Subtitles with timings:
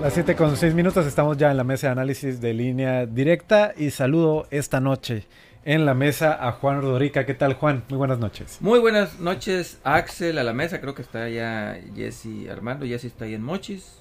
[0.00, 3.72] Las 7 con 6 minutos estamos ya en la mesa de análisis de línea directa
[3.76, 5.26] y saludo esta noche
[5.64, 7.24] en la mesa a Juan Rodorica.
[7.24, 7.82] ¿Qué tal Juan?
[7.88, 8.58] Muy buenas noches.
[8.60, 13.24] Muy buenas noches Axel a la mesa, creo que está ya Jesse Armando, Jesse está
[13.24, 13.94] ahí en Mochis,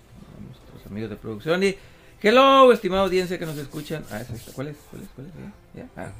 [0.45, 1.77] nuestros amigos de producción y
[2.21, 4.03] hello, estimada audiencia que nos escuchan.
[4.11, 4.21] Ah,
[4.53, 4.77] ¿cuál es?
[4.89, 5.09] ¿Cuál es?
[5.15, 5.33] ¿Cuál es?
[5.33, 5.81] ¿Ya?
[5.81, 5.89] ¿Ya?
[5.95, 6.11] Ah.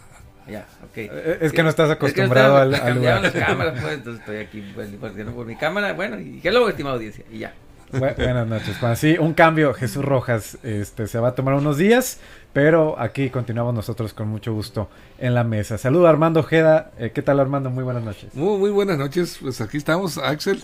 [0.47, 1.09] Ya, okay.
[1.11, 3.21] Eh, es que no estás acostumbrado es que no al, lugar.
[3.21, 5.93] las cámaras, pues, entonces estoy aquí pues, por mi cámara.
[5.93, 7.53] Bueno, y hello, estimada audiencia, y ya
[7.91, 8.95] buenas noches, Juan.
[8.95, 9.73] Sí, un cambio.
[9.73, 12.19] Jesús Rojas este, se va a tomar unos días,
[12.53, 15.77] pero aquí continuamos nosotros con mucho gusto en la mesa.
[15.77, 16.91] Saludo a Armando Ojeda.
[16.97, 17.69] Eh, ¿Qué tal, Armando?
[17.69, 18.33] Muy buenas noches.
[18.33, 19.37] Muy, muy buenas noches.
[19.41, 20.63] Pues aquí estamos, Axel.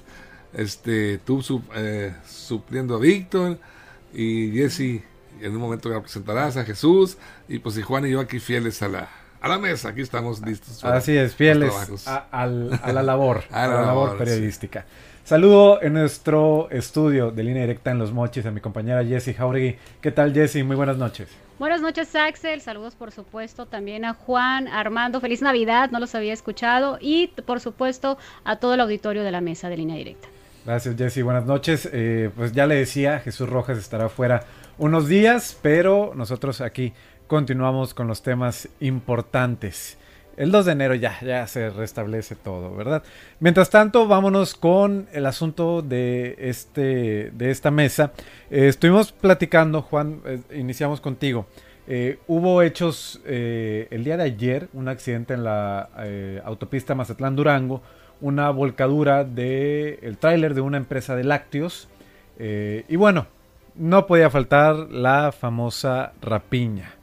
[0.54, 1.44] Este, tú
[1.76, 3.58] eh, supliendo a Víctor
[4.14, 5.04] y Jesse.
[5.42, 7.18] En un momento ya presentarás a Jesús.
[7.48, 9.10] Y pues y Juan y yo aquí fieles a la,
[9.42, 9.90] a la mesa.
[9.90, 10.84] Aquí estamos listos.
[10.84, 11.74] Así es, fieles
[12.08, 14.86] a, a, la labor, a la, labor, periodística.
[15.24, 19.78] Saludo en nuestro estudio de línea directa en Los Mochis a mi compañera Jessie Jauregui.
[20.02, 20.64] ¿Qué tal Jessie?
[20.64, 21.30] Muy buenas noches.
[21.60, 26.34] Buenas noches Axel, saludos por supuesto también a Juan, Armando, feliz Navidad, no los había
[26.34, 30.28] escuchado y por supuesto a todo el auditorio de la mesa de línea directa.
[30.66, 31.88] Gracias Jessie, buenas noches.
[31.94, 34.44] Eh, pues ya le decía, Jesús Rojas estará fuera
[34.80, 36.94] unos días, pero nosotros aquí
[37.28, 40.00] continuamos con los temas importantes.
[40.42, 43.04] El 2 de enero ya, ya se restablece todo, ¿verdad?
[43.40, 48.14] Mientras tanto, vámonos con el asunto de, este, de esta mesa.
[48.50, 51.46] Eh, estuvimos platicando, Juan, eh, iniciamos contigo.
[51.86, 55.90] Eh, hubo hechos el día de ayer, un accidente en la
[56.44, 57.84] autopista Mazatlán-Durango,
[58.20, 61.88] una volcadura del el tráiler de una empresa de lácteos.
[62.40, 63.28] y bueno,
[63.76, 66.96] no podía faltar la famosa rapiña.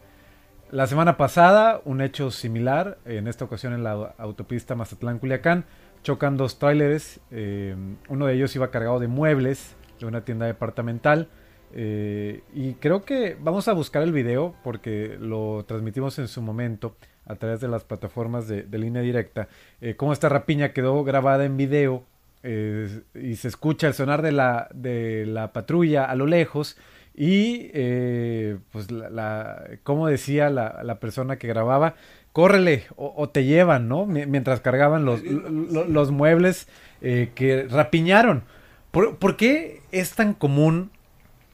[0.70, 5.64] La semana pasada, un hecho similar, en esta ocasión en la autopista Mazatlán-Culiacán,
[6.02, 7.20] chocan dos tráileres.
[7.30, 7.74] Eh,
[8.10, 11.28] uno de ellos iba cargado de muebles de una tienda departamental.
[11.72, 16.96] Eh, y creo que vamos a buscar el video porque lo transmitimos en su momento
[17.24, 19.48] a través de las plataformas de, línea directa.
[19.80, 22.04] Eh, cómo esta rapiña quedó grabada en video
[22.42, 26.76] y se escucha el sonar de la, de la patrulla a lo lejos
[27.20, 31.96] y eh, pues la, como decía la, la, persona que grababa,
[32.30, 34.06] córrele o, te llevan, ¿no?
[34.06, 36.68] Mientras cargaban los, los, muebles
[37.00, 38.44] eh, que rapiñaron.
[38.92, 40.92] ¿Por, qué es tan común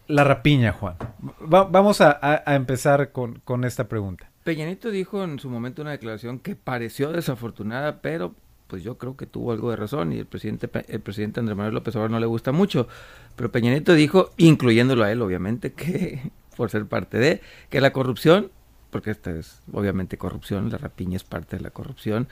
[0.07, 0.97] la rapiña, Juan?
[1.41, 4.29] vamos a, a, empezar con, con esta pregunta.
[4.45, 8.35] Peñanito dijo en su momento una declaración que pareció desafortunada, pero
[8.67, 11.75] pues yo creo que tuvo algo de razón y el presidente el presidente Andrés Manuel
[11.75, 12.89] López Obrador no le gusta mucho,
[13.37, 17.93] pero Peña Nieto dijo, incluyéndolo a él obviamente, que por ser parte de que la
[17.93, 18.51] corrupción,
[18.91, 22.29] porque esta es obviamente corrupción, la rapiña es parte de la corrupción,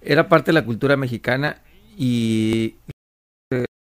[0.00, 1.62] era parte de la cultura mexicana
[1.96, 2.76] y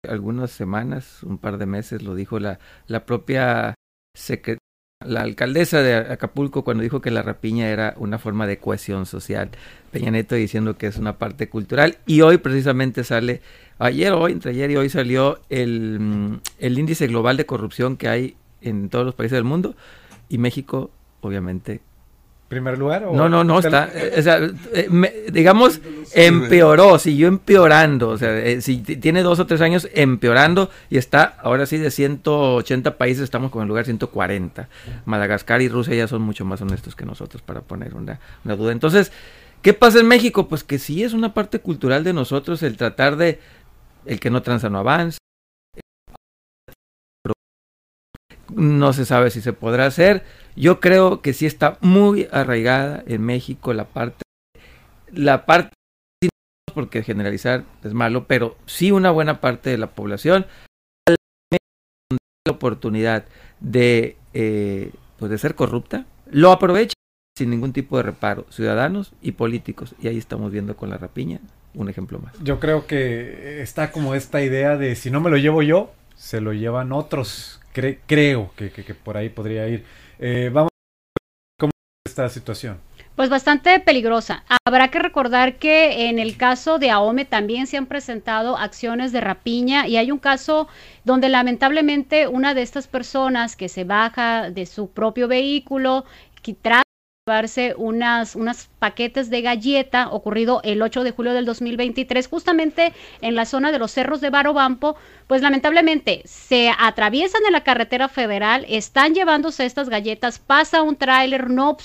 [0.08, 3.74] algunas semanas, un par de meses lo dijo la la propia
[4.14, 4.63] secretaria
[5.04, 9.50] la alcaldesa de Acapulco cuando dijo que la rapiña era una forma de cohesión social.
[9.90, 11.98] Peña Neto diciendo que es una parte cultural.
[12.06, 13.40] Y hoy precisamente sale,
[13.78, 18.08] ayer, hoy, entre ayer y hoy salió el, mm, el índice global de corrupción que
[18.08, 19.74] hay en todos los países del mundo.
[20.28, 21.80] Y México, obviamente,
[22.48, 23.02] primer lugar?
[23.02, 24.38] no, no, no, está, o sea,
[24.72, 25.80] eh, digamos,
[26.14, 31.36] empeoró, siguió empeorando, o sea, eh, si tiene dos o tres años empeorando y está,
[31.42, 34.68] ahora sí, de 180 países estamos con el lugar 140.
[35.04, 38.72] Madagascar y Rusia ya son mucho más honestos que nosotros para poner una, una duda.
[38.72, 39.12] Entonces,
[39.62, 40.48] ¿qué pasa en México?
[40.48, 43.40] Pues que sí es una parte cultural de nosotros el tratar de,
[44.06, 45.18] el que no transa no avanza,
[48.54, 50.24] no se sabe si se podrá hacer.
[50.56, 54.22] Yo creo que sí está muy arraigada en México la parte,
[55.10, 55.72] la parte,
[56.72, 60.46] porque generalizar es malo, pero sí una buena parte de la población
[62.46, 63.24] la oportunidad
[63.60, 66.94] de, eh, pues de ser corrupta, lo aprovecha
[67.36, 69.94] sin ningún tipo de reparo, ciudadanos y políticos.
[70.00, 71.40] Y ahí estamos viendo con la rapiña
[71.72, 72.34] un ejemplo más.
[72.42, 76.40] Yo creo que está como esta idea de si no me lo llevo yo, se
[76.40, 77.60] lo llevan otros
[78.06, 79.84] creo que, por ahí podría ir.
[80.18, 81.70] Eh, vamos a ver cómo
[82.04, 82.78] es esta situación.
[83.16, 84.44] Pues bastante peligrosa.
[84.66, 89.20] Habrá que recordar que en el caso de Aome también se han presentado acciones de
[89.20, 90.66] rapiña y hay un caso
[91.04, 96.04] donde lamentablemente una de estas personas que se baja de su propio vehículo,
[96.42, 96.83] que trata de
[97.26, 102.92] llevarse unas, unas paquetes de galleta, ocurrido el 8 de julio del 2023, justamente
[103.22, 108.08] en la zona de los cerros de Barobampo, pues lamentablemente se atraviesan en la carretera
[108.08, 111.78] federal, están llevándose estas galletas, pasa un tráiler, no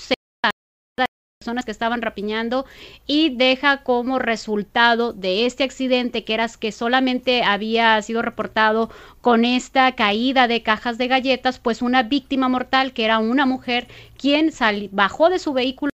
[1.39, 2.65] personas que estaban rapiñando
[3.07, 8.89] y deja como resultado de este accidente que era que solamente había sido reportado
[9.21, 13.87] con esta caída de cajas de galletas, pues una víctima mortal que era una mujer
[14.17, 14.51] quien
[14.91, 15.91] bajó de su vehículo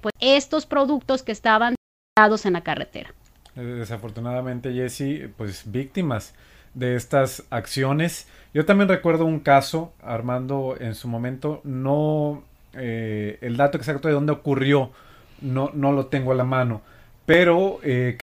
[0.00, 1.74] pues estos productos que estaban
[2.14, 3.12] tirados en la carretera.
[3.54, 6.34] Eh, desafortunadamente, Jesse, pues víctimas
[6.72, 8.28] de estas acciones.
[8.54, 14.14] Yo también recuerdo un caso, Armando, en su momento, no eh, el dato exacto de
[14.14, 14.92] dónde ocurrió
[15.40, 16.82] no, no lo tengo a la mano,
[17.26, 18.18] pero eh,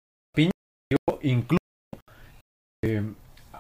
[1.21, 1.59] incluso,
[2.83, 3.03] eh,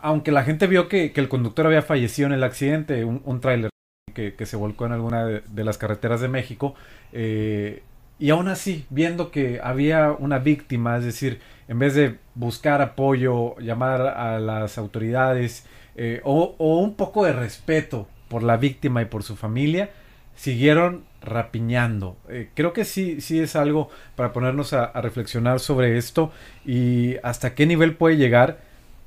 [0.01, 3.69] aunque la gente vio que, el conductor había fallecido en el accidente, un, un tráiler
[4.13, 6.75] que, se volcó en alguna de, las carreteras de México,
[7.13, 11.39] y aún así, viendo que había una víctima, es decir,
[11.69, 15.65] en vez de buscar apoyo, llamar a las autoridades,
[16.23, 19.89] o, o un poco de respeto por la víctima y por su familia,
[20.35, 22.17] siguieron rapiñando.
[22.29, 26.31] Eh, creo que sí, sí es algo para ponernos a, reflexionar sobre esto
[26.65, 28.61] y hasta qué nivel puede llegar,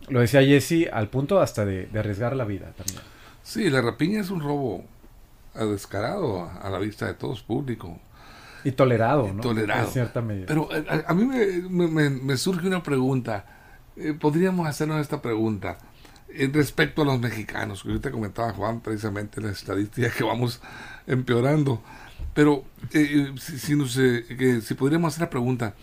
[0.09, 3.01] lo decía Jesse, al punto hasta de, arriesgar la vida también.
[3.43, 4.85] Sí, la rapiña es un robo
[5.55, 7.99] descarado a, la vista de todos público.
[8.65, 9.41] Y tolerado, ¿no?
[9.41, 9.87] Tolerado.
[9.87, 10.47] En cierta medida.
[10.47, 13.45] Pero eh, a, mí me, surge una pregunta.
[13.97, 15.79] Eh, podríamos hacernos esta pregunta
[16.53, 20.63] respecto a los mexicanos, que ahorita comentaba Juan precisamente la estadística que vamos
[21.07, 21.83] empeorando.
[22.35, 25.75] Pero eh, si, si, si, podríamos hacer la pregunta,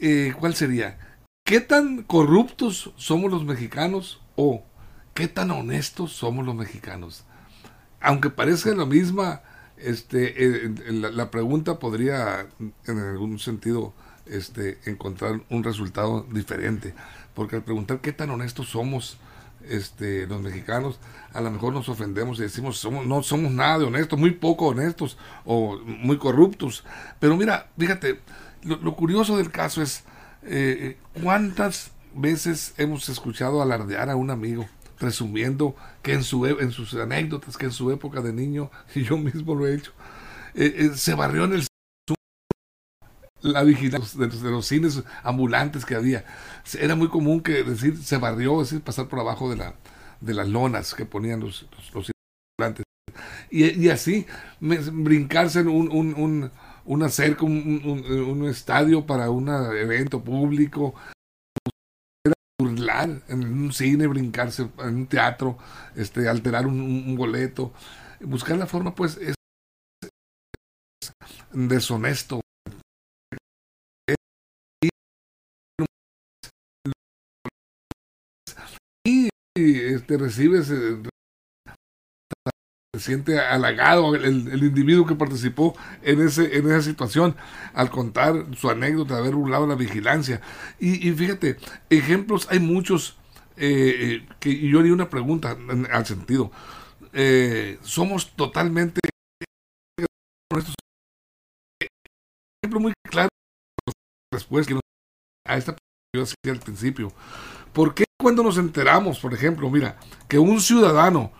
[0.00, 0.98] eh, ¿cuál sería?
[1.44, 4.64] ¿Qué tan corruptos somos los mexicanos o
[5.14, 7.24] qué tan honestos somos los mexicanos?
[8.00, 9.42] Aunque parezca lo misma,
[9.76, 12.46] este, eh, la, la, pregunta podría
[12.86, 13.94] en algún sentido
[14.26, 16.94] este, encontrar un resultado diferente.
[17.34, 19.18] Porque al preguntar qué tan honestos somos,
[19.68, 20.98] este, los mexicanos,
[21.32, 24.68] a lo mejor nos ofendemos y decimos somos, no somos nada de honestos, muy poco
[24.68, 26.84] honestos o muy corruptos.
[27.18, 28.20] Pero mira, fíjate,
[28.62, 30.04] lo, curioso del caso es
[30.42, 34.66] eh, cuántas veces hemos escuchado alardear a un amigo
[35.00, 39.02] resumiendo que en, su, e, en sus anécdotas, que en su época de niño, y
[39.02, 39.92] yo mismo lo he hecho,
[40.54, 41.69] eh, eh, se barrió en el
[43.42, 46.24] la vigilancia de los, cines ambulantes que había.
[46.78, 49.74] Era muy común que decir se barrió, decir pasar por abajo de la
[50.20, 52.10] de las lonas que ponían los, los,
[52.58, 52.84] ambulantes.
[53.50, 54.26] Y, así
[54.60, 56.50] brincarse en un, un, un,
[56.84, 60.94] una cerca, un, un, estadio para un evento público,
[62.58, 65.58] burlar en un cine, brincarse en un teatro,
[65.96, 67.72] este, alterar un, boleto,
[68.20, 69.34] buscar la forma pues es
[71.52, 72.40] deshonesto
[79.60, 81.02] este, recibes, eh,
[82.94, 87.36] se siente halagado el, individuo que participó en, ese, en esa situación
[87.72, 90.40] al contar su anécdota de haber burlado la vigilancia.
[90.78, 91.56] Y, fíjate,
[91.88, 93.16] ejemplos hay muchos
[93.56, 95.56] eh, eh, que yo haría una pregunta
[95.92, 96.50] al sentido.
[97.82, 99.00] somos totalmente
[102.62, 103.28] ejemplo muy claro
[104.32, 104.78] después que
[105.46, 105.76] a esta
[106.14, 107.12] yo al principio
[107.72, 109.96] ¿Por qué cuando nos enteramos, por ejemplo, mira,
[110.28, 111.32] que un ciudadano,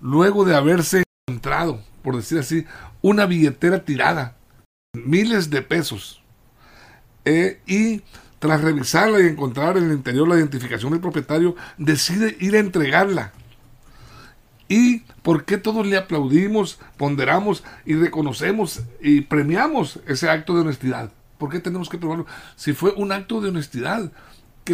[0.00, 2.64] luego de haberse encontrado, por decir así,
[3.02, 4.36] una billetera tirada,
[4.94, 6.22] miles de pesos,
[7.24, 8.02] eh, y
[8.38, 13.32] tras revisarla y encontrar en el interior la identificación del propietario, decide ir a entregarla?
[14.68, 21.10] ¿Y por qué todos le aplaudimos, ponderamos y reconocemos y premiamos ese acto de honestidad?
[21.38, 22.26] ¿Por qué tenemos que probarlo?
[22.56, 24.12] Si fue un acto de honestidad,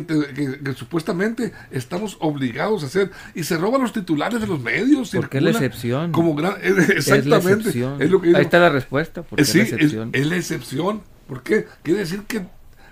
[0.02, 5.10] que, supuestamente estamos obligados a hacer y se roban los titulares de los medios.
[5.14, 6.12] Porque es la excepción.
[6.12, 7.68] Como gran, exactamente.
[8.00, 9.22] Es, lo que Ahí está la respuesta.
[9.22, 10.10] Porque es, la excepción.
[10.12, 11.02] Es, la excepción.
[11.28, 11.66] ¿Por qué?
[11.82, 12.46] Quiere decir que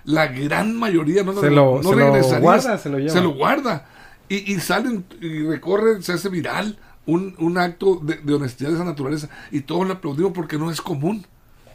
[0.05, 3.11] la gran mayoría no, se lo, no se guarda, se lo lleva.
[3.11, 3.87] Se lo guarda.
[4.29, 8.75] Y, y salen y recorren, se hace viral un, un acto de, de, honestidad de
[8.75, 9.29] esa naturaleza.
[9.51, 11.25] Y todos le aplaudimos porque no es común.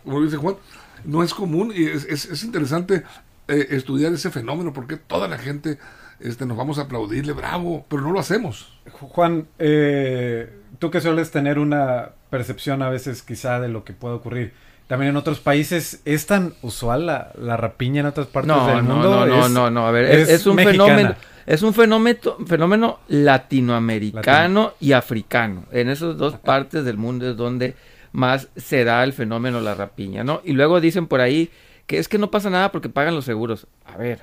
[0.05, 0.57] Como dice Juan,
[1.05, 1.73] no es común.
[1.75, 3.05] Y es, es interesante
[3.49, 5.79] eh, estudiar ese fenómeno, porque toda la gente
[6.21, 8.73] este, nos vamos a aplaudirle, bravo, pero no lo hacemos.
[8.93, 14.15] Juan, eh, tú que sueles tener una percepción a veces quizá de lo que puede
[14.15, 14.53] ocurrir,
[14.87, 16.01] también en otros países.
[16.05, 19.11] ¿Es tan usual la, la rapiña en otras partes No, del no, mundo?
[19.11, 20.85] no, no, Es- no, no, a ver, es, un mexicana.
[20.87, 21.15] fenómeno,
[21.47, 25.65] es un fenómeno, fenómeno latinoamericano y africano.
[25.73, 27.75] En esas dos partes del mundo es donde
[28.13, 30.41] más se da el fenómeno la rapiña, ¿no?
[30.45, 31.51] Y luego dicen por ahí
[31.89, 33.67] que es que no pasa nada porque pagan los seguros.
[33.87, 34.21] A ver,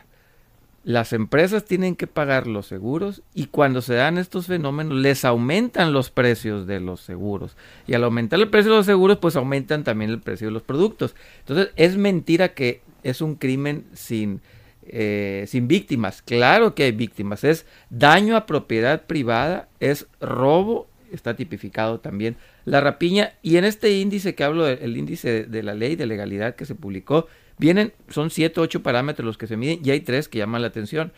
[0.86, 5.92] las empresas tienen que pagar los seguros y cuando se dan estos fenómenos les aumentan
[5.92, 7.58] los precios de los seguros.
[7.88, 10.62] Y al aumentar el precio de los seguros, pues aumentan también el precio de los
[10.62, 11.16] productos.
[11.40, 14.42] Entonces, es mentira que es un crimen sin,
[14.86, 16.22] eh, sin víctimas.
[16.22, 17.44] Claro que hay víctimas.
[17.44, 23.34] Es daño a propiedad privada, es robo, está tipificado también la rapiña.
[23.42, 26.76] Y en este índice que hablo, el índice de la ley de legalidad que se
[26.76, 27.28] publicó,
[27.58, 30.68] vienen, son siete, ocho parámetros los que se miden y hay tres que llaman la
[30.68, 31.12] atención.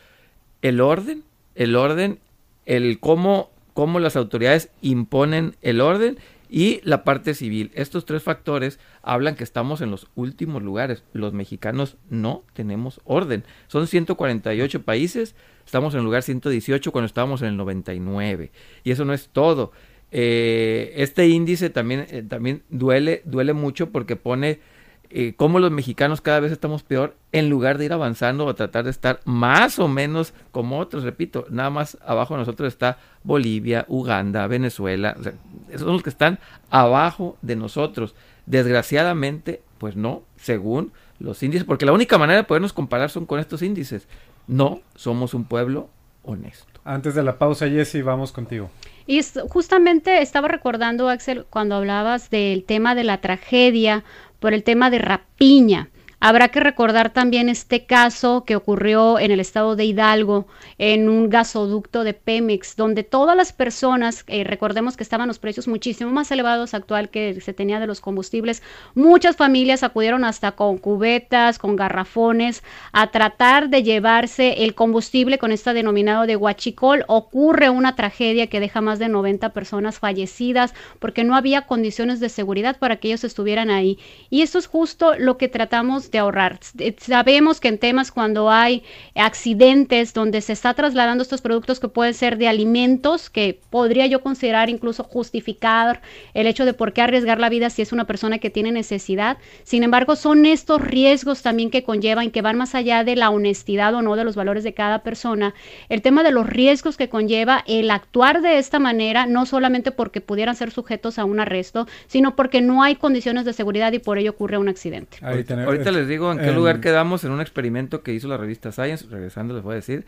[0.62, 1.24] El orden,
[1.56, 2.20] el orden,
[2.66, 6.18] el cómo, cómo las autoridades imponen el orden
[6.50, 7.72] y la parte civil.
[7.74, 11.04] Estos tres factores hablan que estamos en los últimos lugares.
[11.14, 13.44] Los mexicanos no tenemos orden.
[13.68, 18.52] Son 148 países, estamos en el lugar 118 cuando estábamos en el 99.
[18.84, 19.72] Y eso no es todo.
[20.12, 24.60] Eh, este índice también, eh, también duele, duele mucho porque pone
[25.10, 28.84] eh, cómo los mexicanos cada vez estamos peor en lugar de ir avanzando o tratar
[28.84, 33.86] de estar más o menos como otros, repito, nada más abajo de nosotros está Bolivia,
[33.88, 35.34] Uganda, Venezuela, o sea,
[35.70, 38.16] esos son los que están abajo de nosotros.
[38.46, 43.40] Desgraciadamente, pues no, según los índices, porque la única manera de podernos comparar son con
[43.40, 44.08] estos índices.
[44.48, 45.90] No somos un pueblo
[46.24, 46.68] honesto.
[46.84, 48.70] Antes de la pausa, Jesse, vamos contigo.
[49.08, 54.04] Y justamente estaba recordando, Axel, cuando hablabas del tema de la tragedia
[54.40, 55.90] por el tema de rapiña.
[56.20, 60.48] Habrá que recordar también este caso que ocurrió en el estado de Hidalgo,
[60.80, 65.68] en un gasoducto de Pemex, donde todas las personas, eh, recordemos que estaban los precios
[65.68, 68.64] muchísimo más elevados actual que se tenía de los combustibles,
[68.96, 75.52] muchas familias acudieron hasta con cubetas, con garrafones, a tratar de llevarse el combustible con
[75.52, 77.06] esta denominado de huachicol.
[77.08, 82.30] Ocurre una tragedia que deja más de 90 personas fallecidas porque no había condiciones de
[82.30, 84.00] seguridad para que ellos estuvieran ahí.
[84.32, 86.60] Y esto es justo lo que tratamos de ahorrar.
[86.80, 88.84] Eh, Sabemos que en temas cuando hay
[89.16, 94.22] accidentes donde se está trasladando estos productos que pueden ser de alimentos, que podría yo
[94.22, 96.02] considerar incluso justificar
[96.34, 99.38] el hecho de por qué arriesgar la vida si es una persona que tiene necesidad.
[99.64, 103.94] Sin embargo, son estos riesgos también que conllevan, que van más allá de la honestidad
[103.94, 105.54] o no de los valores de cada persona.
[105.90, 110.22] El tema de los riesgos que conlleva el actuar de esta manera, no solamente porque
[110.22, 114.18] pudieran ser sujetos a un arresto, sino porque no hay condiciones de seguridad y por
[114.18, 115.18] ello ocurre un accidente.
[115.22, 118.28] Ahí Ahorita, tenemos- ahorita les digo en qué lugar quedamos en un experimento que hizo
[118.28, 119.06] la revista Science.
[119.10, 120.06] Regresando les voy a decir.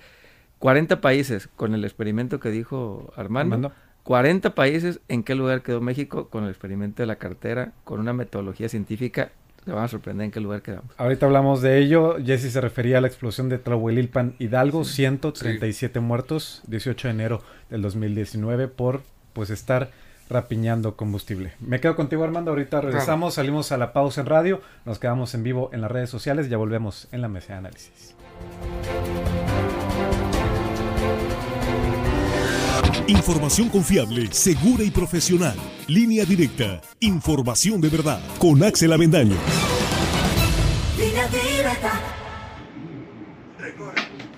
[0.59, 3.55] 40 países con el experimento que dijo Armando.
[3.55, 3.75] Armando.
[4.03, 8.13] 40 países en qué lugar quedó México con el experimento de la cartera, con una
[8.13, 9.31] metodología científica.
[9.65, 10.91] Se van a sorprender en qué lugar quedamos.
[10.97, 12.17] Ahorita hablamos de ello.
[12.23, 17.81] Jesse se refería a la explosión de Tlahuelilpan Hidalgo, 137 muertos, 18 de enero del
[17.81, 19.01] 2019 por
[19.33, 19.91] pues estar
[20.29, 21.53] rapiñando combustible.
[21.59, 25.43] Me quedo contigo Armando, ahorita regresamos, salimos a la pausa en radio, nos quedamos en
[25.43, 28.15] vivo en las redes sociales, ya volvemos en la mesa de análisis.
[33.07, 35.55] Información confiable, segura y profesional.
[35.87, 36.79] Línea directa.
[36.99, 38.19] Información de verdad.
[38.37, 39.35] Con Axel Avendaño.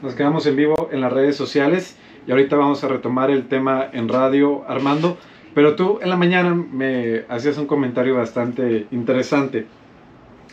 [0.02, 3.90] Nos quedamos en vivo en las redes sociales y ahorita vamos a retomar el tema
[3.92, 5.18] en radio, Armando.
[5.54, 9.66] Pero tú en la mañana me hacías un comentario bastante interesante.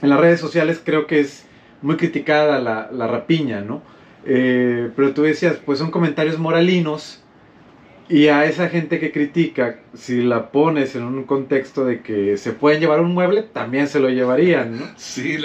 [0.02, 1.46] En las redes sociales creo que es
[1.82, 3.82] muy criticada la, la rapiña, ¿no?
[4.24, 7.22] Eh, pero tú decías, pues son comentarios moralinos
[8.08, 12.52] y a esa gente que critica, si la pones en un contexto de que se
[12.52, 14.86] pueden llevar un mueble, también se lo llevarían, ¿no?
[14.96, 15.38] Sí,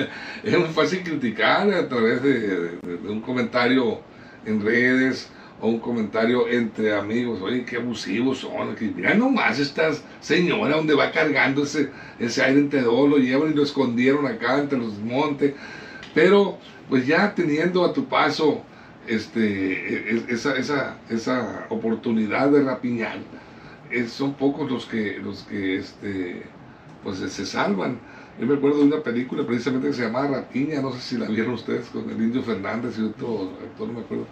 [0.43, 3.99] es muy fácil criticar a través de un comentario
[4.45, 5.29] en redes
[5.63, 7.41] o un comentario entre amigos.
[7.41, 8.75] Oye, qué abusivos son.
[8.75, 11.89] Que, mira nomás esta señora donde va cargando ese,
[12.19, 15.53] ese aire entre dos, lo llevan y lo escondieron acá entre los montes.
[16.13, 16.57] Pero,
[16.89, 18.61] pues ya teniendo a tu paso
[19.07, 23.19] este, e- e- esa, esa, esa oportunidad de rapiñar,
[23.89, 26.43] es- son pocos los que, los que este,
[27.03, 27.99] pues se salvan.
[28.37, 31.27] Yo me acuerdo de una película precisamente que se llamaba Rapiña, no sé si la
[31.27, 34.25] vieron ustedes, con el Indio Fernández y otro actor, no me acuerdo,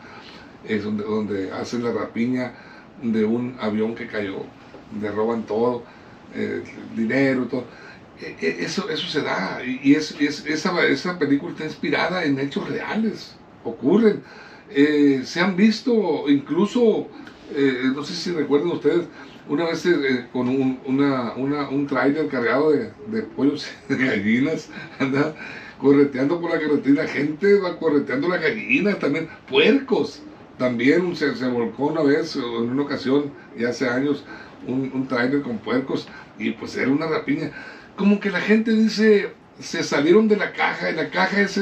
[0.61, 2.57] es donde, donde hacen la rapiña
[2.95, 4.55] de un avión que cayó,
[4.89, 5.85] le roban todo,
[6.29, 7.69] eh, dinero todo.
[8.15, 12.39] E- e- Eso, eso se da, y, es, es- esa, esa película está inspirada en
[12.39, 14.23] hechos reales, ocurren.
[14.67, 17.11] Eh, se han visto incluso
[17.47, 19.09] eh, no sé si recuerdan ustedes,
[19.43, 24.69] una vez eh, con un, una, una, un trailer cargado de, de pollos y gallinas,
[24.99, 25.35] anda
[25.77, 30.27] correteando por la carretera, gente va correteando las gallinas también, puercos.
[30.61, 34.23] También se, se volcó una vez, en una ocasión, ya hace años,
[34.67, 37.51] un, un trailer con puercos y pues era una rapiña.
[37.95, 41.59] Como que la gente dice, se salieron de la caja, y la caja es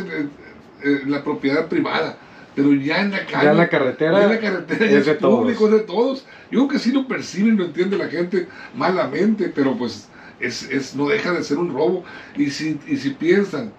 [1.07, 2.17] la propiedad privada
[2.55, 3.45] pero ya en la calle.
[3.45, 4.19] Ya en la carretera.
[4.19, 6.25] Ya en la carretera es, de público, es de todos.
[6.51, 10.09] Yo creo que sí lo perciben, lo entiende la gente malamente, pero pues
[10.41, 12.03] es, es, no deja de ser un robo.
[12.35, 13.71] Y si, y si piensan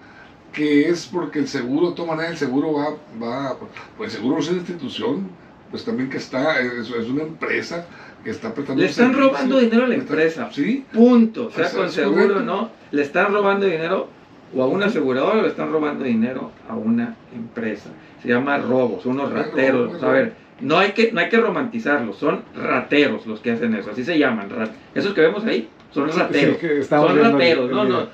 [0.51, 2.89] que es porque el seguro, de todas maneras, el seguro va,
[3.21, 3.57] va
[3.97, 5.29] pues el seguro es una institución,
[5.69, 7.85] pues también que está, es, es una empresa
[8.23, 8.81] que está prestando.
[8.81, 10.49] Le están robando dinero a la empresa.
[10.51, 10.85] Sí.
[10.91, 11.49] Punto.
[11.51, 14.09] Sea con seguro o no, le están robando dinero
[14.53, 17.89] o a un asegurador le están robando dinero a una empresa.
[18.21, 20.03] Se llama robos, unos rateros.
[20.03, 23.91] A ver, no hay que, no hay que romantizarlos, son rateros los que hacen eso,
[23.91, 24.49] así se llaman.
[24.93, 26.57] Esos que vemos ahí son rateros.
[26.87, 28.07] son rateros, no, no.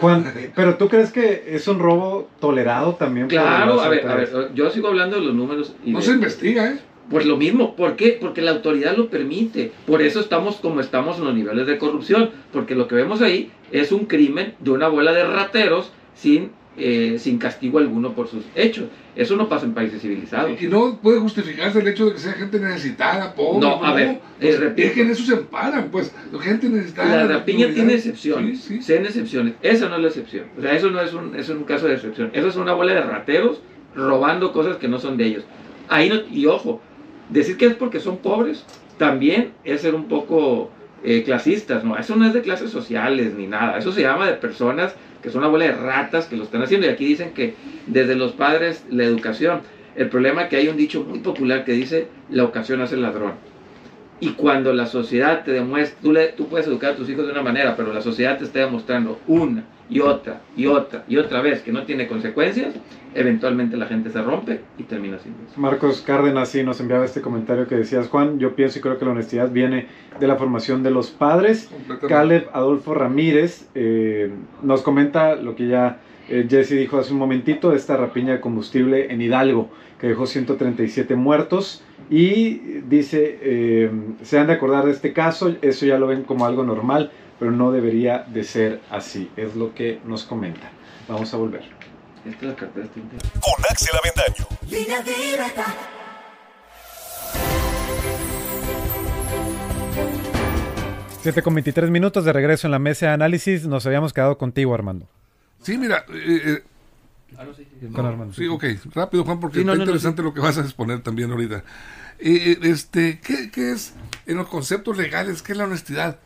[0.00, 3.28] Juan, pero tú crees que es un robo tolerado también?
[3.28, 5.74] Claro, a ver, a ver, yo sigo hablando de los números.
[5.84, 6.78] Y no se investiga, ¿eh?
[7.10, 8.16] Pues lo mismo, ¿por qué?
[8.18, 9.72] Porque la autoridad lo permite.
[9.86, 13.50] Por eso estamos como estamos en los niveles de corrupción, porque lo que vemos ahí
[13.70, 18.44] es un crimen de una bola de rateros sin, eh, sin castigo alguno por sus
[18.54, 18.86] hechos.
[19.14, 20.60] Eso no pasa en países civilizados.
[20.60, 23.60] Y no puede justificarse el hecho de que sea gente necesitada, pobre.
[23.60, 27.24] No, a ver, pues, es que en eso se amparan, pues, gente necesitada.
[27.24, 28.92] La rapiña tiene excepciones, sí, sí.
[28.92, 29.54] excepciones.
[29.60, 30.46] Esa no es la excepción.
[30.56, 32.30] O sea, eso no es un, es un caso de excepción.
[32.32, 33.60] Eso es una bola de rateros
[33.94, 35.44] robando cosas que no son de ellos.
[35.88, 36.80] Ahí no, y ojo,
[37.32, 38.64] Decir que es porque son pobres
[38.98, 40.70] también es ser un poco
[41.04, 41.96] eh, clasistas, ¿no?
[41.96, 45.40] Eso no es de clases sociales ni nada, eso se llama de personas que son
[45.40, 47.54] una bola de ratas que lo están haciendo y aquí dicen que
[47.86, 49.60] desde los padres la educación.
[49.94, 53.02] El problema es que hay un dicho muy popular que dice la ocasión hace el
[53.02, 53.34] ladrón.
[54.22, 57.32] Y cuando la sociedad te demuestra, tú, le, tú puedes educar a tus hijos de
[57.32, 61.42] una manera, pero la sociedad te está demostrando una y otra y otra y otra
[61.42, 62.72] vez que no tiene consecuencias,
[63.16, 65.60] eventualmente la gente se rompe y termina sin eso.
[65.60, 69.04] Marcos Cárdenas sí nos enviaba este comentario que decías, Juan, yo pienso y creo que
[69.04, 69.88] la honestidad viene
[70.20, 71.68] de la formación de los padres.
[72.08, 74.30] Caleb Adolfo Ramírez eh,
[74.62, 75.98] nos comenta lo que ya
[76.32, 80.26] eh, Jesse dijo hace un momentito, de esta rapiña de combustible en Hidalgo, que dejó
[80.26, 81.82] 137 muertos.
[82.08, 83.90] Y dice, eh,
[84.22, 87.50] se han de acordar de este caso, eso ya lo ven como algo normal, pero
[87.50, 90.70] no debería de ser así, es lo que nos comenta.
[91.06, 91.64] Vamos a volver.
[92.24, 94.46] Esta es la Con Axel Avendaño.
[101.20, 103.66] Siete con 23 minutos de regreso en la mesa de análisis.
[103.66, 105.08] Nos habíamos quedado contigo, Armando.
[105.62, 106.62] Sí, mira, eh,
[107.44, 107.86] no, sí, sí.
[107.88, 108.34] Con Armando.
[108.34, 108.64] Sí, ok.
[108.94, 111.64] Rápido, Juan, porque está interesante lo que vas a exponer también ahorita.
[112.18, 113.94] Eh, eh, este, ¿qué, ¿qué, es
[114.26, 115.42] en los conceptos legales?
[115.42, 116.18] ¿Qué es la honestidad?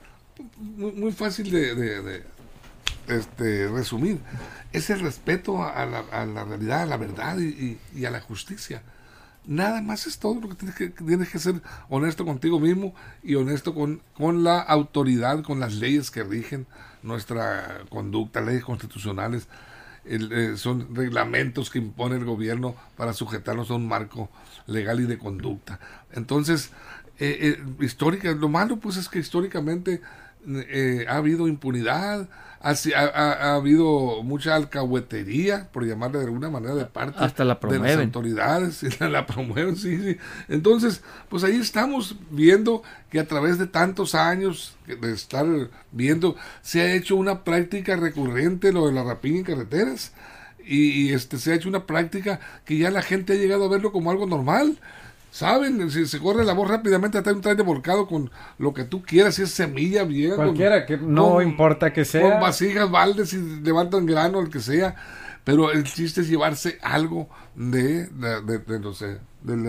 [0.59, 2.22] Muy, muy fácil de, de,
[3.09, 4.20] este, resumir.
[4.72, 8.20] Es el respeto a la, a la realidad, a la verdad y, y, a la
[8.20, 8.83] justicia.
[9.46, 13.37] Nada más es todo lo que tienes que, tienes que ser honesto contigo mismo y
[13.37, 16.66] honesto con, con la autoridad, con las leyes que rigen
[17.07, 19.49] nuestra conducta, leyes constitucionales
[20.09, 24.31] eh, son reglamentos que impone el gobierno para sujetarnos a un marco
[24.66, 25.81] legal y de conducta.
[26.12, 26.71] Entonces,
[27.19, 30.01] eh, eh, histórica, lo malo pues es que históricamente
[31.09, 32.29] ha habido impunidad,
[32.61, 37.96] ha, habido mucha alcahuetería, por llamarle de alguna manera, de parte Hasta la de las
[37.99, 40.16] autoridades, la, promueven, sí, sí.
[40.49, 45.46] Entonces, pues ahí estamos viendo que a través de tantos años de estar
[45.92, 50.12] viendo, se ha hecho una práctica recurrente lo de la rapiña en carreteras.
[50.64, 53.92] Y, este se ha hecho una práctica que ya la gente ha llegado a verlo
[53.92, 54.79] como algo normal.
[55.31, 55.91] ¿Saben?
[55.91, 59.35] Si se corre la voz rápidamente, hasta un traje volcado con lo que tú quieras,
[59.35, 60.35] si es semilla, bien.
[60.35, 62.31] Cualquiera, que no importa que sea.
[62.31, 64.97] Con vasijas, baldes y levantan grano, el que sea.
[65.45, 69.62] Pero el chiste es llevarse algo de, de, de, no sé, del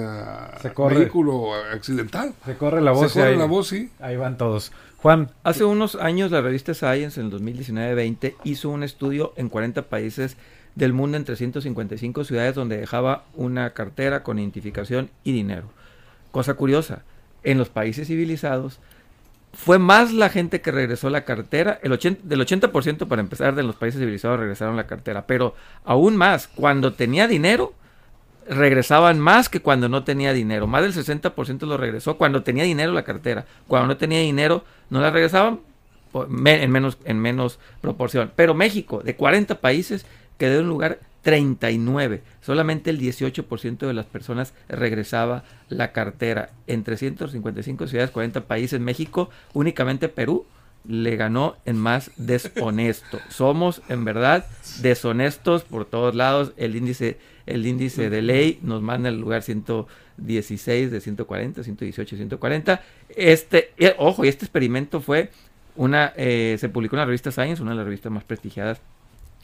[0.90, 2.34] vehículo accidental.
[2.46, 3.12] Se corre la voz.
[3.12, 3.92] Se corre la voz, sí.
[4.00, 4.72] Ahí van todos.
[4.98, 5.30] Juan.
[5.44, 10.38] Hace unos años la revista Science, en el 2019-20, hizo un estudio en 40 países
[10.78, 15.70] del mundo en 355 ciudades donde dejaba una cartera con identificación y dinero.
[16.32, 17.02] Cosa curiosa,
[17.44, 18.80] en los países civilizados
[19.54, 23.64] fue más la gente que regresó la cartera, el 80, del 80% para empezar de
[23.64, 27.74] los países civilizados regresaron la cartera, pero aún más, cuando tenía dinero,
[28.48, 30.68] regresaban más que cuando no tenía dinero.
[30.68, 33.46] Más del 60% lo regresó cuando tenía dinero la cartera.
[33.68, 35.60] Cuando no tenía dinero, no la regresaban
[36.14, 38.32] en menos, en menos proporción.
[38.36, 40.06] Pero México, de 40 países,
[40.38, 42.22] quedó en lugar 39.
[42.42, 46.52] Solamente el 18% de las personas regresaba la cartera.
[46.68, 50.46] En 355 ciudades, 40 países, México, únicamente Perú
[50.88, 53.20] le ganó en más deshonesto.
[53.30, 54.46] Somos en verdad
[54.82, 56.54] deshonestos por todos lados.
[56.56, 62.82] El índice, el índice de ley nos manda al lugar 116 de 140, 118, 140.
[63.10, 65.30] Este, eh, ojo, y este experimento fue
[65.76, 68.80] una, eh, se publicó en la revista Science, una de las revistas más prestigiadas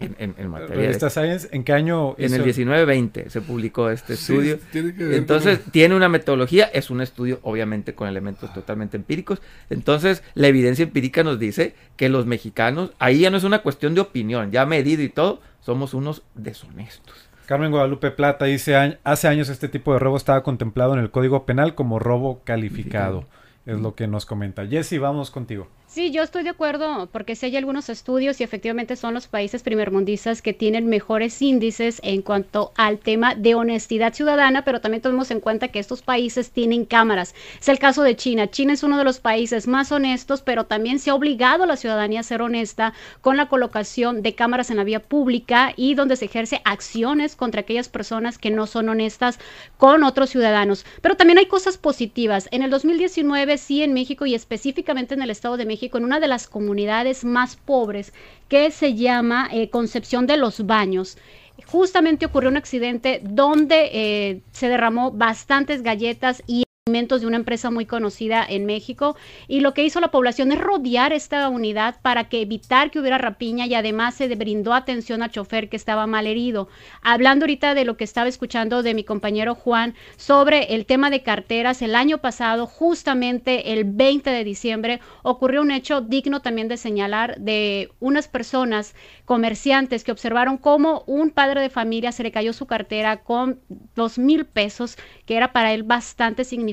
[0.03, 0.75] en, en, materia.
[0.75, 2.15] ¿Revista Science en qué año?
[2.17, 4.59] En el 1920 se publicó este estudio.
[4.73, 9.41] Entonces, tiene una metodología, es un estudio obviamente con elementos totalmente empíricos.
[9.69, 13.95] Entonces, la evidencia empírica nos dice que los mexicanos, ahí ya no es una cuestión
[13.95, 17.29] de opinión, ya medido y todo, somos unos deshonestos.
[17.45, 21.45] Carmen Guadalupe Plata dice, hace años este tipo de robo estaba contemplado en el Código
[21.45, 23.25] Penal como robo calificado.
[23.65, 24.67] Es lo que nos comenta.
[24.67, 25.67] Jesse, vamos contigo.
[25.93, 29.61] Sí, yo estoy de acuerdo, porque si hay algunos estudios y efectivamente son los países
[29.61, 35.29] primermundistas que tienen mejores índices en cuanto al tema de honestidad ciudadana, pero también tenemos
[35.29, 37.35] en cuenta que estos países tienen cámaras.
[37.61, 38.49] Es el caso de China.
[38.49, 41.77] China es uno de los países más honestos, pero también se ha obligado a la
[41.77, 46.15] ciudadanía a ser honesta con la colocación de cámaras en la vía pública y donde
[46.15, 49.37] se ejerce acciones contra aquellas personas que no son honestas
[49.77, 50.87] con otros ciudadanos.
[51.03, 52.49] Pero también hay cosas positivas.
[52.49, 56.19] En el 2019, sí, en México y específicamente en el Estado de México, con una
[56.19, 58.13] de las comunidades más pobres
[58.47, 61.17] que se llama eh, Concepción de los Baños.
[61.65, 67.85] Justamente ocurrió un accidente donde eh, se derramó bastantes galletas y de una empresa muy
[67.85, 69.15] conocida en México
[69.47, 73.17] y lo que hizo la población es rodear esta unidad para que evitar que hubiera
[73.17, 76.67] rapiña y además se brindó atención al chofer que estaba mal herido.
[77.01, 81.23] Hablando ahorita de lo que estaba escuchando de mi compañero Juan sobre el tema de
[81.23, 86.75] carteras, el año pasado, justamente el 20 de diciembre, ocurrió un hecho digno también de
[86.75, 88.93] señalar de unas personas
[89.23, 93.61] comerciantes que observaron cómo un padre de familia se le cayó su cartera con
[93.95, 96.72] dos mil pesos, que era para él bastante significativo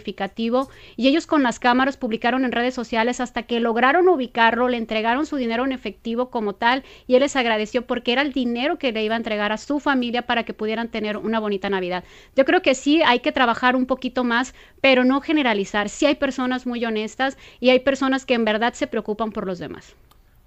[0.97, 5.27] y ellos con las cámaras publicaron en redes sociales hasta que lograron ubicarlo, le entregaron
[5.27, 8.93] su dinero en efectivo como tal y él les agradeció porque era el dinero que
[8.93, 12.05] le iba a entregar a su familia para que pudieran tener una bonita Navidad.
[12.37, 15.89] Yo creo que sí hay que trabajar un poquito más, pero no generalizar.
[15.89, 19.59] Sí hay personas muy honestas y hay personas que en verdad se preocupan por los
[19.59, 19.95] demás.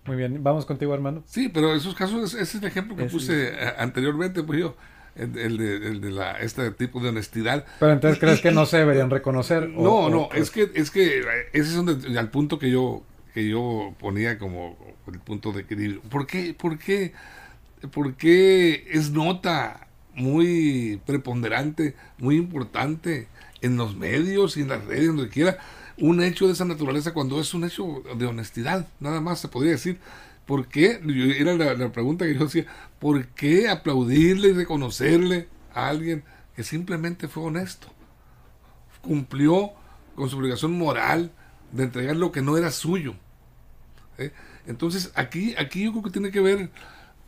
[0.05, 1.23] Muy bien, vamos contigo, hermano.
[1.25, 4.75] Sí, pero esos casos, ese es el ejemplo que puse anteriormente, pues yo
[5.15, 7.65] el, de, el de la, este tipo de honestidad.
[7.79, 9.69] Pero entonces crees que no se deberían reconocer.
[9.69, 11.19] No, no, es que es que
[11.53, 14.77] ese es donde, al punto que yo que yo ponía como
[15.11, 16.01] el punto de equilibrio.
[16.01, 17.13] ¿Por qué, por qué,
[17.91, 23.27] por qué es nota muy preponderante, muy importante
[23.61, 25.57] en los medios y en las redes, donde quiera,
[25.97, 29.71] un hecho de esa naturaleza cuando es un hecho de honestidad, nada más se podría
[29.71, 29.99] decir.
[30.45, 30.99] ¿Por qué?
[31.37, 32.65] Era la, pregunta que yo hacía.
[32.99, 36.23] ¿Por qué aplaudirle y reconocerle a alguien
[36.55, 37.87] que simplemente fue honesto?
[39.01, 39.71] Cumplió
[40.15, 41.31] con su obligación moral
[41.71, 43.15] de entregar lo que no era suyo.
[44.17, 44.31] ¿eh?
[44.67, 46.69] Entonces, aquí, aquí yo creo que tiene que ver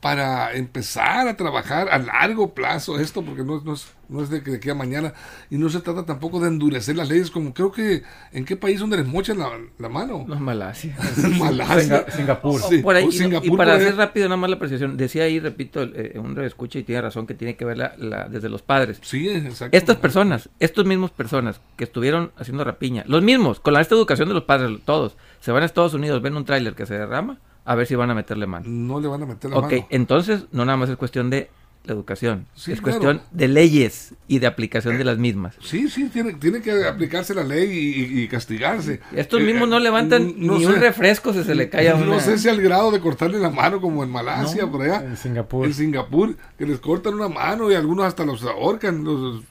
[0.06, 4.44] para empezar a trabajar a largo plazo esto, porque no, no, es, no es de
[4.44, 5.16] que de aquí a mañana,
[5.50, 8.80] y no se trata tampoco de endurecer las leyes, como creo que en qué país
[8.80, 10.24] donde les mochan la, mano.
[10.28, 10.96] No, Malasia.
[11.40, 12.06] Malasia.
[12.12, 12.62] Singapur.
[12.62, 13.10] Sí, por ahí,
[13.42, 16.84] y, para hacer rápido nada más la apreciación, decía ahí, repito, eh, un escucha y
[16.84, 19.00] tiene razón que tiene que ver la, desde los padres.
[19.02, 19.76] Sí, exacto.
[19.76, 24.28] Estas personas, estos mismos personas que estuvieron haciendo rapiña, los mismos, con la, esta educación
[24.28, 27.40] de los padres, todos, se van a Estados Unidos, ven un tráiler que se derrama,
[27.66, 28.66] a ver si van a meterle mano.
[28.68, 29.68] No le van a meter la mano.
[29.68, 31.50] Ok, entonces no nada más es cuestión de
[31.86, 32.48] la educación.
[32.68, 35.56] es cuestión de leyes y de aplicación de las mismas.
[35.62, 39.02] Sí, sí, tiene, tiene que aplicarse la ley y, castigarse.
[39.14, 42.50] Estos mismos no levantan ni un refresco si se le cae a No sé si
[42.50, 45.06] al grado de cortarle la mano como en Malasia, por allá.
[45.06, 45.66] En Singapur.
[45.66, 49.04] En Singapur, que les cortan una mano y algunos hasta los ahorcan.
[49.04, 49.44] Los,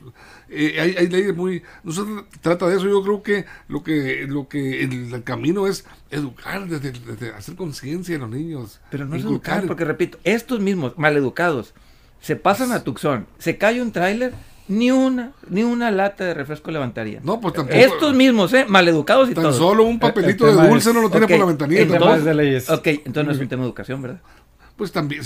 [0.49, 1.63] eh, hay, leyes muy...
[1.83, 2.03] No se
[2.41, 7.31] trata de eso, yo creo que lo que, lo que el, camino es educar, desde,
[7.31, 8.81] hacer conciencia a los niños.
[8.91, 11.75] Pero no es educar, porque repito, estos mismos maleducados
[12.21, 14.33] se pasan a Tucson, se cae un tráiler,
[14.67, 17.21] ni una, ni una lata de refresco levantaría.
[17.23, 17.79] No, pues tampoco.
[17.79, 18.65] Estos mismos, ¿eh?
[18.67, 21.83] Maleducados y Tan solo un papelito de dulce no lo tiene por la ventanilla.
[21.83, 22.71] Entonces, de leyes.
[22.71, 24.21] Ok, entonces no es un tema de educación, ¿verdad?
[24.77, 25.23] Pues también,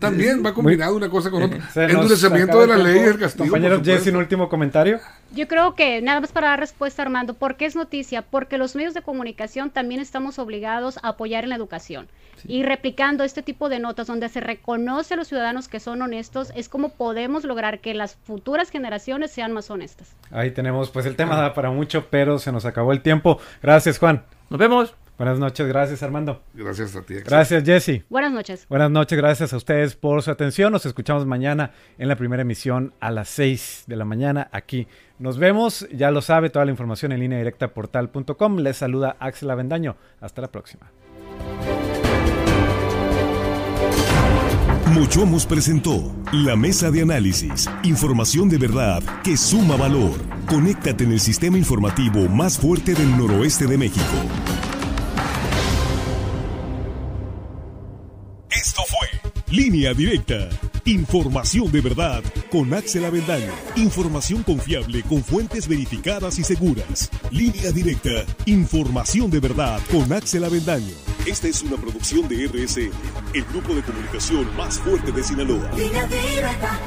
[0.00, 1.60] también va combinado una cosa con otra.
[1.76, 3.44] Endurecimiento de la ley y el castigo.
[3.44, 4.98] Compañero Jesse, un último comentario.
[5.32, 8.22] Yo creo que nada más para dar respuesta, Armando, ¿por qué es noticia?
[8.22, 12.08] Porque los medios de comunicación también estamos obligados a apoyar en la educación.
[12.46, 16.52] Y replicando este tipo de notas donde se reconoce a los ciudadanos que son honestos,
[16.56, 20.16] es como podemos lograr que las futuras generaciones sean más honestas.
[20.30, 23.38] Ahí tenemos, pues el tema da para mucho, pero se nos acabó el tiempo.
[23.62, 24.24] Gracias, Juan.
[24.48, 24.94] Nos vemos.
[25.20, 26.42] Buenas noches, gracias Armando.
[26.54, 27.12] Gracias a ti.
[27.12, 27.24] Axel.
[27.28, 28.04] Gracias Jesse.
[28.08, 28.66] Buenas noches.
[28.70, 30.72] Buenas noches, gracias a ustedes por su atención.
[30.72, 34.88] Nos escuchamos mañana en la primera emisión a las 6 de la mañana aquí.
[35.18, 38.60] Nos vemos, ya lo sabe, toda la información en línea directa portal.com.
[38.60, 39.94] Les saluda Axel Avendaño.
[40.22, 40.90] Hasta la próxima.
[44.94, 47.68] Mochomos presentó la mesa de análisis.
[47.82, 50.12] Información de verdad que suma valor.
[50.48, 54.16] Conéctate en el sistema informativo más fuerte del noroeste de México.
[59.50, 60.48] Línea Directa.
[60.84, 63.52] Información de verdad con Axel Avendaño.
[63.74, 67.10] Información confiable con fuentes verificadas y seguras.
[67.32, 68.24] Línea Directa.
[68.46, 70.94] Información de verdad con Axel Avendaño.
[71.26, 72.92] Esta es una producción de RSN,
[73.34, 75.68] el grupo de comunicación más fuerte de Sinaloa.
[75.76, 76.80] Línea directa.